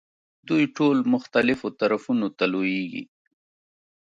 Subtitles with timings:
[0.47, 3.03] دوی ټول مختلفو طرفونو ته لویېږي.